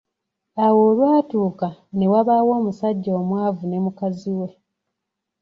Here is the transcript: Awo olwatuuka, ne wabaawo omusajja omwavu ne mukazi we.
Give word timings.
Awo 0.63 0.79
olwatuuka, 0.89 1.69
ne 1.97 2.05
wabaawo 2.11 2.51
omusajja 2.59 3.11
omwavu 3.21 3.63
ne 3.67 3.77
mukazi 3.85 4.31
we. 4.39 4.49